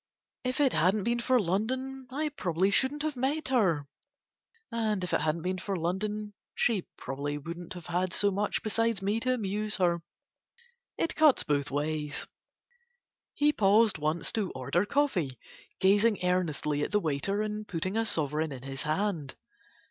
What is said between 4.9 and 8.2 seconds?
if it hadn't been for London she probably wouldn't have had